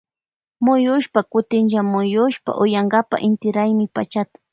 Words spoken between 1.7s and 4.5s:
muyushpa uyansanchi inti raymi pachata.